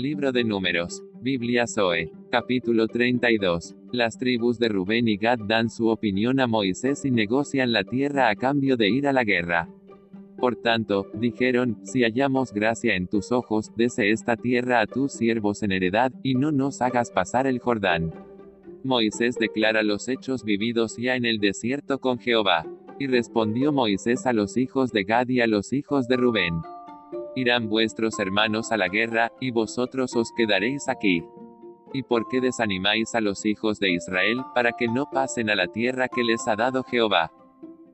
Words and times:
Libro 0.00 0.32
de 0.32 0.44
Números. 0.44 1.02
Biblia 1.20 1.66
Zoe. 1.66 2.10
Capítulo 2.30 2.88
32. 2.88 3.76
Las 3.92 4.16
tribus 4.16 4.58
de 4.58 4.70
Rubén 4.70 5.08
y 5.08 5.18
Gad 5.18 5.40
dan 5.40 5.68
su 5.68 5.88
opinión 5.88 6.40
a 6.40 6.46
Moisés 6.46 7.04
y 7.04 7.10
negocian 7.10 7.70
la 7.70 7.84
tierra 7.84 8.30
a 8.30 8.34
cambio 8.34 8.78
de 8.78 8.88
ir 8.88 9.06
a 9.06 9.12
la 9.12 9.24
guerra. 9.24 9.68
Por 10.38 10.56
tanto, 10.56 11.06
dijeron, 11.12 11.76
si 11.84 12.02
hallamos 12.02 12.54
gracia 12.54 12.96
en 12.96 13.08
tus 13.08 13.30
ojos, 13.30 13.72
dese 13.76 14.10
esta 14.10 14.38
tierra 14.38 14.80
a 14.80 14.86
tus 14.86 15.12
siervos 15.12 15.62
en 15.62 15.72
heredad, 15.72 16.12
y 16.22 16.34
no 16.34 16.50
nos 16.50 16.80
hagas 16.80 17.10
pasar 17.10 17.46
el 17.46 17.58
Jordán. 17.58 18.10
Moisés 18.82 19.36
declara 19.38 19.82
los 19.82 20.08
hechos 20.08 20.44
vividos 20.44 20.96
ya 20.96 21.14
en 21.14 21.26
el 21.26 21.40
desierto 21.40 21.98
con 21.98 22.18
Jehová. 22.18 22.64
Y 22.98 23.06
respondió 23.06 23.70
Moisés 23.70 24.24
a 24.24 24.32
los 24.32 24.56
hijos 24.56 24.92
de 24.92 25.04
Gad 25.04 25.28
y 25.28 25.42
a 25.42 25.46
los 25.46 25.74
hijos 25.74 26.08
de 26.08 26.16
Rubén. 26.16 26.54
Irán 27.36 27.68
vuestros 27.68 28.18
hermanos 28.18 28.72
a 28.72 28.76
la 28.76 28.88
guerra, 28.88 29.32
y 29.40 29.50
vosotros 29.50 30.16
os 30.16 30.32
quedaréis 30.36 30.88
aquí. 30.88 31.24
¿Y 31.92 32.02
por 32.02 32.28
qué 32.28 32.40
desanimáis 32.40 33.14
a 33.14 33.20
los 33.20 33.44
hijos 33.44 33.78
de 33.78 33.90
Israel, 33.90 34.42
para 34.54 34.72
que 34.72 34.88
no 34.88 35.10
pasen 35.10 35.50
a 35.50 35.54
la 35.54 35.68
tierra 35.68 36.08
que 36.08 36.22
les 36.22 36.46
ha 36.46 36.56
dado 36.56 36.82
Jehová? 36.84 37.32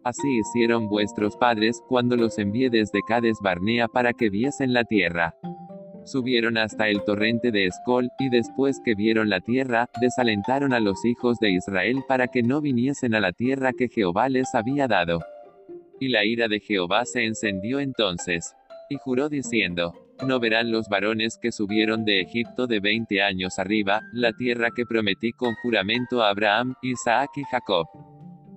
Así 0.04 0.38
hicieron 0.38 0.88
vuestros 0.88 1.36
padres, 1.36 1.82
cuando 1.88 2.16
los 2.16 2.38
envié 2.38 2.70
desde 2.70 3.00
Cades 3.06 3.38
Barnea 3.42 3.88
para 3.88 4.12
que 4.12 4.30
viesen 4.30 4.72
la 4.72 4.84
tierra. 4.84 5.34
Subieron 6.04 6.56
hasta 6.56 6.88
el 6.88 7.02
torrente 7.02 7.50
de 7.50 7.66
Escol, 7.66 8.10
y 8.20 8.28
después 8.28 8.80
que 8.84 8.94
vieron 8.94 9.28
la 9.28 9.40
tierra, 9.40 9.90
desalentaron 10.00 10.72
a 10.72 10.78
los 10.78 11.04
hijos 11.04 11.38
de 11.40 11.50
Israel 11.50 12.04
para 12.06 12.28
que 12.28 12.44
no 12.44 12.60
viniesen 12.60 13.14
a 13.14 13.20
la 13.20 13.32
tierra 13.32 13.72
que 13.72 13.88
Jehová 13.88 14.28
les 14.28 14.54
había 14.54 14.86
dado. 14.86 15.18
Y 15.98 16.08
la 16.08 16.24
ira 16.24 16.46
de 16.46 16.60
Jehová 16.60 17.04
se 17.04 17.24
encendió 17.24 17.80
entonces. 17.80 18.55
Y 18.88 18.96
juró 18.98 19.28
diciendo, 19.28 19.94
no 20.24 20.38
verán 20.38 20.70
los 20.70 20.88
varones 20.88 21.38
que 21.42 21.52
subieron 21.52 22.04
de 22.04 22.20
Egipto 22.20 22.66
de 22.66 22.80
veinte 22.80 23.20
años 23.20 23.58
arriba, 23.58 24.00
la 24.12 24.32
tierra 24.32 24.70
que 24.74 24.86
prometí 24.86 25.32
con 25.32 25.54
juramento 25.56 26.22
a 26.22 26.30
Abraham, 26.30 26.74
Isaac 26.82 27.30
y 27.36 27.44
Jacob. 27.44 27.86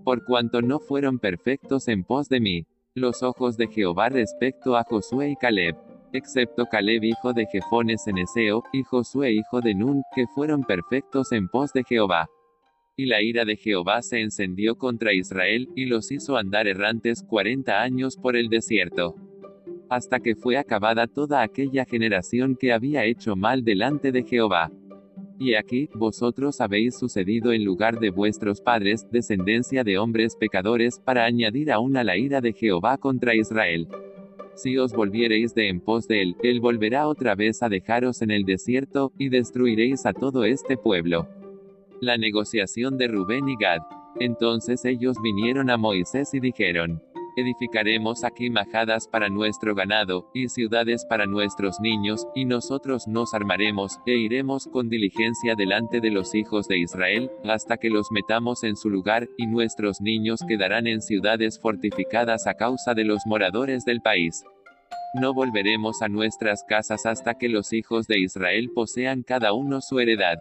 Por 0.06 0.24
cuanto 0.24 0.62
no 0.62 0.80
fueron 0.80 1.20
perfectos 1.20 1.88
en 1.88 2.04
pos 2.04 2.30
de 2.30 2.40
mí, 2.40 2.66
los 2.94 3.24
ojos 3.24 3.58
de 3.58 3.68
Jehová 3.68 4.10
respecto 4.10 4.78
a 4.78 4.84
Josué 4.84 5.32
y 5.32 5.36
Caleb, 5.36 5.76
excepto 6.14 6.66
Caleb 6.68 7.04
hijo 7.04 7.34
de 7.34 7.48
Jefones 7.48 8.08
en 8.08 8.20
Eseo, 8.20 8.64
y 8.72 8.84
Josué 8.84 9.32
hijo 9.32 9.62
de 9.62 9.74
Nun, 9.74 10.04
que 10.16 10.28
fueron 10.28 10.64
perfectos 10.64 11.32
en 11.32 11.48
pos 11.50 11.74
de 11.74 11.84
Jehová. 11.84 12.30
Y 12.96 13.06
la 13.06 13.22
ira 13.22 13.46
de 13.46 13.56
Jehová 13.56 14.02
se 14.02 14.22
encendió 14.22 14.78
contra 14.78 15.14
Israel, 15.14 15.70
y 15.76 15.86
los 15.86 16.12
hizo 16.12 16.38
andar 16.38 16.68
errantes 16.68 17.24
cuarenta 17.24 17.82
años 17.82 18.16
por 18.16 18.36
el 18.36 18.48
desierto 18.50 19.16
hasta 19.90 20.20
que 20.20 20.36
fue 20.36 20.58
acabada 20.58 21.08
toda 21.08 21.42
aquella 21.42 21.86
generación 21.86 22.56
que 22.56 22.72
había 22.72 23.06
hecho 23.06 23.36
mal 23.36 23.64
delante 23.64 24.12
de 24.12 24.24
Jehová. 24.24 24.72
Y 25.40 25.56
aquí, 25.56 25.90
vosotros 25.94 26.60
habéis 26.60 26.98
sucedido 26.98 27.54
en 27.54 27.64
lugar 27.64 28.00
de 28.00 28.10
vuestros 28.10 28.60
padres, 28.60 29.08
descendencia 29.10 29.86
de 29.86 29.98
hombres 29.98 30.36
pecadores, 30.36 31.00
para 31.00 31.24
añadir 31.24 31.72
aún 31.72 31.96
a 31.96 32.04
la 32.04 32.18
ira 32.18 32.42
de 32.42 32.52
Jehová 32.52 32.98
contra 32.98 33.34
Israel. 33.36 33.88
Si 34.56 34.78
os 34.78 34.92
volviereis 34.92 35.56
de 35.56 35.70
en 35.70 35.80
pos 35.80 36.06
de 36.10 36.22
él, 36.22 36.36
él 36.44 36.60
volverá 36.60 37.08
otra 37.08 37.36
vez 37.36 37.64
a 37.64 37.70
dejaros 37.70 38.22
en 38.22 38.32
el 38.32 38.44
desierto, 38.44 39.14
y 39.18 39.30
destruiréis 39.30 40.06
a 40.06 40.12
todo 40.12 40.44
este 40.44 40.76
pueblo. 40.76 41.30
La 42.02 42.18
negociación 42.18 42.98
de 42.98 43.08
Rubén 43.08 43.48
y 43.48 43.56
Gad. 43.56 43.80
Entonces 44.20 44.84
ellos 44.84 45.16
vinieron 45.24 45.70
a 45.70 45.78
Moisés 45.78 46.34
y 46.34 46.42
dijeron, 46.42 47.02
Edificaremos 47.40 48.26
aquí 48.26 48.50
majadas 48.50 49.08
para 49.08 49.30
nuestro 49.30 49.74
ganado, 49.74 50.30
y 50.34 50.50
ciudades 50.50 51.06
para 51.06 51.26
nuestros 51.26 51.80
niños, 51.80 52.28
y 52.36 52.44
nosotros 52.44 53.08
nos 53.08 53.34
armaremos, 53.34 54.02
e 54.06 54.18
iremos 54.18 54.68
con 54.68 54.90
diligencia 54.90 55.56
delante 55.56 56.02
de 56.02 56.12
los 56.12 56.36
hijos 56.36 56.68
de 56.68 56.80
Israel, 56.80 57.32
hasta 57.46 57.78
que 57.78 57.90
los 57.90 58.12
metamos 58.12 58.66
en 58.66 58.76
su 58.76 58.90
lugar, 58.90 59.30
y 59.38 59.48
nuestros 59.48 60.02
niños 60.02 60.42
quedarán 60.46 60.86
en 60.86 61.02
ciudades 61.02 61.58
fortificadas 61.62 62.46
a 62.46 62.56
causa 62.56 62.94
de 62.94 63.06
los 63.06 63.26
moradores 63.26 63.86
del 63.86 64.02
país. 64.02 64.44
No 65.14 65.34
volveremos 65.34 66.02
a 66.02 66.10
nuestras 66.10 66.66
casas 66.66 67.06
hasta 67.06 67.36
que 67.36 67.48
los 67.48 67.72
hijos 67.72 68.06
de 68.08 68.20
Israel 68.20 68.70
posean 68.76 69.24
cada 69.24 69.54
uno 69.54 69.80
su 69.80 70.02
heredad 70.02 70.40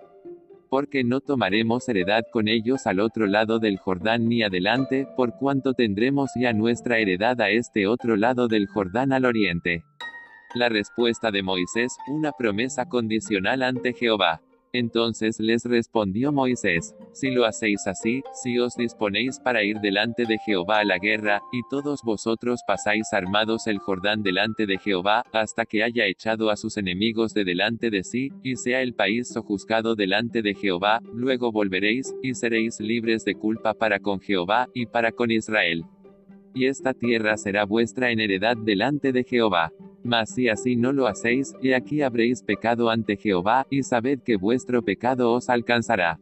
porque 0.68 1.04
no 1.04 1.20
tomaremos 1.20 1.88
heredad 1.88 2.24
con 2.32 2.48
ellos 2.48 2.86
al 2.86 3.00
otro 3.00 3.26
lado 3.26 3.58
del 3.58 3.78
Jordán 3.78 4.28
ni 4.28 4.42
adelante, 4.42 5.06
por 5.16 5.34
cuanto 5.36 5.74
tendremos 5.74 6.30
ya 6.38 6.52
nuestra 6.52 6.98
heredad 6.98 7.40
a 7.40 7.50
este 7.50 7.86
otro 7.86 8.16
lado 8.16 8.48
del 8.48 8.66
Jordán 8.66 9.12
al 9.12 9.24
oriente. 9.24 9.84
La 10.54 10.68
respuesta 10.68 11.30
de 11.30 11.42
Moisés, 11.42 11.96
una 12.08 12.32
promesa 12.32 12.86
condicional 12.86 13.62
ante 13.62 13.92
Jehová. 13.92 14.40
Entonces 14.78 15.40
les 15.40 15.64
respondió 15.64 16.30
Moisés, 16.30 16.94
Si 17.12 17.32
lo 17.32 17.46
hacéis 17.46 17.88
así, 17.88 18.22
si 18.32 18.60
os 18.60 18.76
disponéis 18.76 19.40
para 19.40 19.64
ir 19.64 19.80
delante 19.80 20.24
de 20.24 20.38
Jehová 20.38 20.78
a 20.78 20.84
la 20.84 20.98
guerra, 20.98 21.42
y 21.52 21.62
todos 21.68 22.02
vosotros 22.04 22.60
pasáis 22.64 23.12
armados 23.12 23.66
el 23.66 23.80
Jordán 23.80 24.22
delante 24.22 24.66
de 24.66 24.78
Jehová, 24.78 25.24
hasta 25.32 25.66
que 25.66 25.82
haya 25.82 26.06
echado 26.06 26.48
a 26.48 26.56
sus 26.56 26.76
enemigos 26.76 27.34
de 27.34 27.42
delante 27.44 27.90
de 27.90 28.04
sí, 28.04 28.30
y 28.44 28.54
sea 28.54 28.80
el 28.80 28.94
país 28.94 29.26
sojuzgado 29.26 29.96
delante 29.96 30.42
de 30.42 30.54
Jehová, 30.54 31.00
luego 31.12 31.50
volveréis, 31.50 32.14
y 32.22 32.34
seréis 32.34 32.78
libres 32.78 33.24
de 33.24 33.34
culpa 33.34 33.74
para 33.74 33.98
con 33.98 34.20
Jehová, 34.20 34.68
y 34.74 34.86
para 34.86 35.10
con 35.10 35.32
Israel. 35.32 35.86
Y 36.54 36.66
esta 36.66 36.94
tierra 36.94 37.36
será 37.36 37.64
vuestra 37.64 38.10
en 38.10 38.20
heredad 38.20 38.56
delante 38.56 39.12
de 39.12 39.24
Jehová. 39.24 39.72
Mas 40.02 40.34
si 40.34 40.48
así 40.48 40.76
no 40.76 40.92
lo 40.92 41.06
hacéis, 41.06 41.54
y 41.60 41.72
aquí 41.72 42.02
habréis 42.02 42.42
pecado 42.42 42.90
ante 42.90 43.16
Jehová, 43.16 43.66
y 43.70 43.82
sabed 43.82 44.20
que 44.20 44.36
vuestro 44.36 44.82
pecado 44.82 45.32
os 45.32 45.48
alcanzará. 45.48 46.18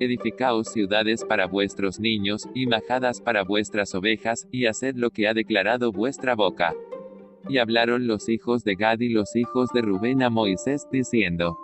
Edificaos 0.00 0.68
ciudades 0.72 1.24
para 1.24 1.46
vuestros 1.46 2.00
niños, 2.00 2.48
y 2.54 2.66
majadas 2.66 3.20
para 3.20 3.44
vuestras 3.44 3.94
ovejas, 3.94 4.48
y 4.50 4.66
haced 4.66 4.96
lo 4.96 5.10
que 5.10 5.28
ha 5.28 5.34
declarado 5.34 5.92
vuestra 5.92 6.34
boca. 6.34 6.74
Y 7.48 7.58
hablaron 7.58 8.06
los 8.06 8.28
hijos 8.28 8.64
de 8.64 8.74
Gad 8.74 9.00
y 9.00 9.10
los 9.10 9.36
hijos 9.36 9.70
de 9.74 9.82
Rubén 9.82 10.22
a 10.22 10.30
Moisés, 10.30 10.88
diciendo, 10.90 11.58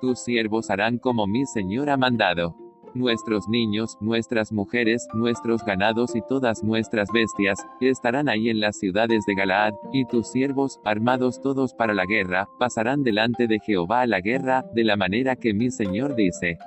Tus 0.00 0.20
siervos 0.20 0.70
harán 0.70 0.98
como 0.98 1.26
mi 1.26 1.44
Señor 1.46 1.90
ha 1.90 1.96
mandado 1.96 2.67
nuestros 2.94 3.48
niños, 3.48 3.96
nuestras 4.00 4.52
mujeres, 4.52 5.06
nuestros 5.14 5.64
ganados 5.64 6.14
y 6.14 6.22
todas 6.28 6.62
nuestras 6.62 7.08
bestias, 7.12 7.58
estarán 7.80 8.28
ahí 8.28 8.48
en 8.48 8.60
las 8.60 8.78
ciudades 8.78 9.24
de 9.26 9.34
Galaad, 9.34 9.74
y 9.92 10.04
tus 10.06 10.28
siervos, 10.30 10.80
armados 10.84 11.40
todos 11.40 11.74
para 11.74 11.94
la 11.94 12.06
guerra, 12.06 12.48
pasarán 12.58 13.02
delante 13.02 13.46
de 13.46 13.58
Jehová 13.60 14.02
a 14.02 14.06
la 14.06 14.20
guerra, 14.20 14.64
de 14.74 14.84
la 14.84 14.96
manera 14.96 15.36
que 15.36 15.54
mi 15.54 15.70
Señor 15.70 16.14
dice. 16.14 16.58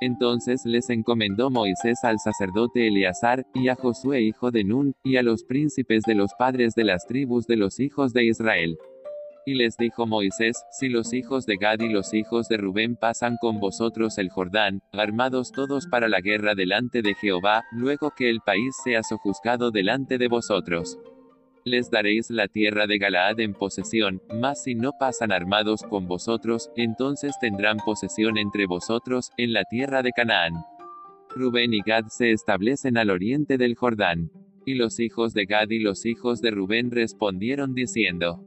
Entonces 0.00 0.62
les 0.64 0.90
encomendó 0.90 1.50
Moisés 1.50 2.04
al 2.04 2.18
sacerdote 2.20 2.86
Eleazar, 2.86 3.44
y 3.52 3.68
a 3.68 3.74
Josué 3.74 4.22
hijo 4.22 4.50
de 4.50 4.62
Nun, 4.62 4.94
y 5.02 5.16
a 5.16 5.22
los 5.22 5.42
príncipes 5.42 6.02
de 6.04 6.14
los 6.14 6.32
padres 6.38 6.74
de 6.74 6.84
las 6.84 7.04
tribus 7.06 7.46
de 7.46 7.56
los 7.56 7.80
hijos 7.80 8.12
de 8.12 8.24
Israel. 8.26 8.78
Y 9.48 9.54
les 9.54 9.78
dijo 9.78 10.06
Moisés, 10.06 10.62
si 10.70 10.90
los 10.90 11.14
hijos 11.14 11.46
de 11.46 11.56
Gad 11.56 11.80
y 11.80 11.88
los 11.88 12.12
hijos 12.12 12.48
de 12.48 12.58
Rubén 12.58 12.96
pasan 12.96 13.38
con 13.40 13.60
vosotros 13.60 14.18
el 14.18 14.28
Jordán, 14.28 14.82
armados 14.92 15.52
todos 15.52 15.86
para 15.86 16.06
la 16.06 16.20
guerra 16.20 16.54
delante 16.54 17.00
de 17.00 17.14
Jehová, 17.14 17.64
luego 17.72 18.12
que 18.14 18.28
el 18.28 18.40
país 18.42 18.76
sea 18.84 19.02
sojuzgado 19.02 19.70
delante 19.70 20.18
de 20.18 20.28
vosotros. 20.28 20.98
Les 21.64 21.90
daréis 21.90 22.28
la 22.28 22.46
tierra 22.48 22.86
de 22.86 22.98
Galaad 22.98 23.40
en 23.40 23.54
posesión, 23.54 24.20
mas 24.38 24.64
si 24.64 24.74
no 24.74 24.92
pasan 25.00 25.32
armados 25.32 25.82
con 25.82 26.06
vosotros, 26.06 26.70
entonces 26.76 27.34
tendrán 27.40 27.78
posesión 27.78 28.36
entre 28.36 28.66
vosotros, 28.66 29.30
en 29.38 29.54
la 29.54 29.64
tierra 29.64 30.02
de 30.02 30.12
Canaán. 30.12 30.52
Rubén 31.34 31.72
y 31.72 31.80
Gad 31.80 32.08
se 32.08 32.32
establecen 32.32 32.98
al 32.98 33.08
oriente 33.08 33.56
del 33.56 33.76
Jordán. 33.76 34.30
Y 34.66 34.74
los 34.74 35.00
hijos 35.00 35.32
de 35.32 35.46
Gad 35.46 35.70
y 35.70 35.78
los 35.78 36.04
hijos 36.04 36.42
de 36.42 36.50
Rubén 36.50 36.90
respondieron 36.90 37.72
diciendo, 37.72 38.44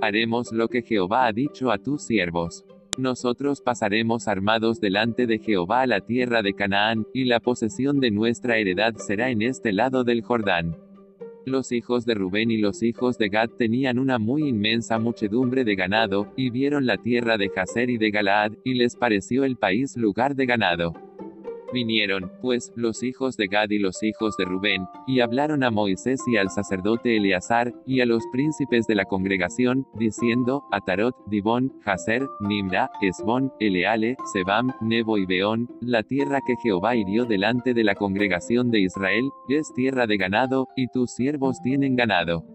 haremos 0.00 0.52
lo 0.52 0.68
que 0.68 0.82
Jehová 0.82 1.26
ha 1.26 1.32
dicho 1.32 1.70
a 1.70 1.78
tus 1.78 2.02
siervos. 2.02 2.64
Nosotros 2.96 3.60
pasaremos 3.60 4.28
armados 4.28 4.80
delante 4.80 5.26
de 5.26 5.38
Jehová 5.38 5.82
a 5.82 5.86
la 5.86 6.00
tierra 6.00 6.42
de 6.42 6.54
Canaán, 6.54 7.06
y 7.12 7.24
la 7.24 7.40
posesión 7.40 7.98
de 7.98 8.10
nuestra 8.10 8.58
heredad 8.58 8.94
será 8.96 9.30
en 9.30 9.42
este 9.42 9.72
lado 9.72 10.04
del 10.04 10.22
Jordán. 10.22 10.76
Los 11.44 11.72
hijos 11.72 12.06
de 12.06 12.14
Rubén 12.14 12.50
y 12.50 12.56
los 12.56 12.82
hijos 12.82 13.18
de 13.18 13.28
Gad 13.28 13.50
tenían 13.58 13.98
una 13.98 14.18
muy 14.18 14.48
inmensa 14.48 14.98
muchedumbre 14.98 15.64
de 15.64 15.74
ganado, 15.74 16.32
y 16.36 16.50
vieron 16.50 16.86
la 16.86 16.96
tierra 16.96 17.36
de 17.36 17.50
Jaser 17.50 17.90
y 17.90 17.98
de 17.98 18.10
Galaad, 18.10 18.52
y 18.64 18.74
les 18.74 18.96
pareció 18.96 19.44
el 19.44 19.56
país 19.56 19.96
lugar 19.96 20.36
de 20.36 20.46
ganado. 20.46 20.94
Vinieron, 21.74 22.30
pues, 22.40 22.72
los 22.76 23.02
hijos 23.02 23.36
de 23.36 23.48
Gad 23.48 23.70
y 23.70 23.80
los 23.80 24.00
hijos 24.04 24.36
de 24.36 24.44
Rubén, 24.44 24.86
y 25.08 25.18
hablaron 25.18 25.64
a 25.64 25.72
Moisés 25.72 26.20
y 26.28 26.36
al 26.36 26.48
sacerdote 26.48 27.16
Eleazar, 27.16 27.74
y 27.84 28.00
a 28.00 28.06
los 28.06 28.22
príncipes 28.30 28.86
de 28.86 28.94
la 28.94 29.04
congregación, 29.06 29.84
diciendo, 29.98 30.62
Atarot, 30.70 31.16
Dibón, 31.26 31.72
Jaser, 31.82 32.28
Nimra, 32.38 32.92
Esbón, 33.02 33.52
Eleale, 33.58 34.16
Sebam, 34.32 34.70
Nebo 34.82 35.18
y 35.18 35.26
Beón, 35.26 35.68
la 35.80 36.04
tierra 36.04 36.38
que 36.46 36.54
Jehová 36.62 36.94
hirió 36.94 37.24
delante 37.24 37.74
de 37.74 37.82
la 37.82 37.96
congregación 37.96 38.70
de 38.70 38.78
Israel, 38.78 39.28
es 39.48 39.72
tierra 39.74 40.06
de 40.06 40.16
ganado, 40.16 40.68
y 40.76 40.86
tus 40.86 41.10
siervos 41.10 41.60
tienen 41.60 41.96
ganado. 41.96 42.53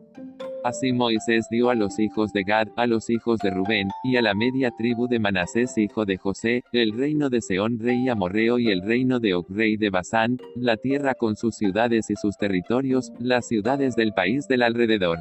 Así 0.62 0.92
Moisés 0.92 1.48
dio 1.50 1.70
a 1.70 1.76
los 1.76 2.00
hijos 2.00 2.34
de 2.34 2.44
Gad, 2.44 2.68
a 2.76 2.86
los 2.86 3.10
hijos 3.10 3.40
de 3.40 3.50
Rubén, 3.50 3.88
y 4.04 4.18
a 4.18 4.22
la 4.22 4.34
media 4.34 4.72
tribu 4.72 5.08
de 5.08 5.18
Manasés 5.18 5.78
hijo 5.78 6.06
de 6.06 6.18
José, 6.18 6.64
el 6.74 6.92
reino 6.92 7.30
de 7.30 7.42
Seón 7.42 7.80
rey 7.80 8.10
amorreo 8.10 8.60
y 8.60 8.70
el 8.70 8.82
reino 8.82 9.22
de 9.22 9.36
Og 9.36 9.46
rey 9.50 9.78
de 9.78 9.90
Basán, 9.90 10.38
la 10.56 10.76
tierra 10.76 11.14
con 11.14 11.38
sus 11.38 11.56
ciudades 11.56 12.10
y 12.10 12.16
sus 12.18 12.36
territorios, 12.36 13.14
las 13.20 13.48
ciudades 13.48 13.96
del 13.96 14.12
país 14.12 14.50
del 14.50 14.64
alrededor. 14.64 15.20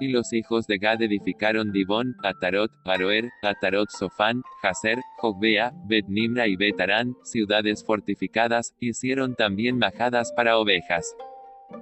Y 0.00 0.08
los 0.08 0.32
hijos 0.32 0.66
de 0.66 0.78
Gad 0.78 1.02
edificaron 1.02 1.70
Dibón, 1.70 2.16
Atarot, 2.24 2.70
Aroer, 2.86 3.28
Atarot 3.42 3.90
Sofán, 3.90 4.42
Jaser, 4.62 4.98
Jogbea, 5.18 5.74
Bet 5.86 6.06
Nimra 6.08 6.48
y 6.48 6.56
Bet 6.56 6.80
Arán, 6.80 7.14
ciudades 7.22 7.84
fortificadas, 7.84 8.74
hicieron 8.80 9.34
también 9.34 9.78
majadas 9.78 10.32
para 10.32 10.56
ovejas. 10.56 11.14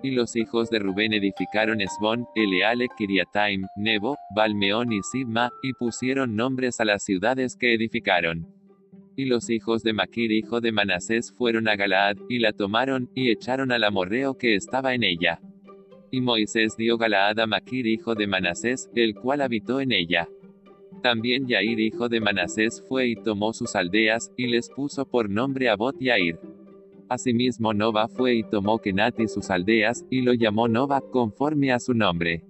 Y 0.03 0.11
los 0.13 0.37
hijos 0.37 0.71
de 0.71 0.79
Rubén 0.79 1.13
edificaron 1.13 1.81
Esbón, 1.81 2.27
Eleale, 2.35 2.89
Kiriataim, 2.97 3.67
Nebo, 3.77 4.17
Balmeón 4.35 4.93
y 4.93 5.01
Sibma, 5.03 5.51
y 5.63 5.73
pusieron 5.73 6.37
nombres 6.37 6.81
a 6.81 6.85
las 6.85 7.05
ciudades 7.05 7.57
que 7.57 7.75
edificaron. 7.75 8.47
Y 9.17 9.27
los 9.27 9.51
hijos 9.51 9.83
de 9.83 9.93
Maquir 9.93 10.33
hijo 10.33 10.61
de 10.61 10.73
Manasés 10.73 11.33
fueron 11.33 11.69
a 11.69 11.77
Galaad, 11.77 12.17
y 12.29 12.39
la 12.39 12.53
tomaron, 12.53 13.11
y 13.15 13.31
echaron 13.31 13.71
al 13.71 13.85
amorreo 13.85 14.39
que 14.39 14.55
estaba 14.55 14.95
en 14.95 15.05
ella. 15.05 15.41
Y 16.11 16.21
Moisés 16.21 16.77
dio 16.77 16.99
Galaad 16.99 17.41
a 17.41 17.47
Maquir 17.47 17.87
hijo 17.87 18.15
de 18.15 18.27
Manasés, 18.27 18.91
el 18.95 19.15
cual 19.15 19.41
habitó 19.41 19.81
en 19.81 19.93
ella. 19.93 20.29
También 21.03 21.47
Yair 21.47 21.81
hijo 21.81 22.09
de 22.09 22.21
Manasés 22.21 22.83
fue 22.89 23.09
y 23.09 23.17
tomó 23.17 23.53
sus 23.53 23.75
aldeas, 23.75 24.33
y 24.37 24.47
les 24.47 24.71
puso 24.71 25.05
por 25.05 25.29
nombre 25.29 25.69
Abot 25.69 25.99
Yair. 25.99 26.39
Asimismo 27.13 27.75
Nova 27.75 28.09
fue 28.09 28.37
y 28.37 28.43
tomó 28.43 28.79
Kenat 28.79 29.21
y 29.21 29.29
sus 29.29 29.51
aldeas, 29.51 30.03
y 30.09 30.23
lo 30.23 30.33
llamó 30.33 30.67
Nova, 30.67 31.03
conforme 31.03 31.71
a 31.71 31.79
su 31.79 31.93
nombre. 31.93 32.43